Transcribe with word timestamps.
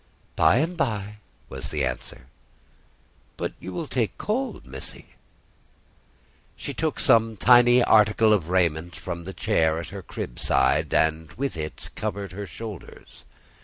"By 0.35 0.55
and 0.55 0.75
by," 0.75 1.17
was 1.47 1.69
the 1.69 1.85
answer. 1.85 2.25
"But 3.37 3.53
you 3.59 3.71
will 3.71 3.85
take 3.85 4.17
cold, 4.17 4.65
Missy." 4.65 5.09
She 6.55 6.73
took 6.73 6.99
some 6.99 7.37
tiny 7.37 7.83
article 7.83 8.33
of 8.33 8.49
raiment 8.49 8.95
from 8.95 9.25
the 9.25 9.31
chair 9.35 9.77
at 9.79 9.89
her 9.89 10.01
crib 10.01 10.39
side, 10.39 10.91
and 10.91 11.31
with 11.33 11.55
it 11.55 11.91
covered 11.93 12.31
her 12.31 12.47
shoulders. 12.47 13.25